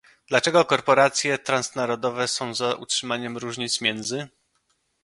Dlaczego 0.27 0.65
korporacje 0.65 1.37
transnarodowe 1.39 2.27
są 2.27 2.53
za 2.55 2.75
utrzymaniem 2.75 3.37
różnic 3.37 3.81
między 3.81 4.27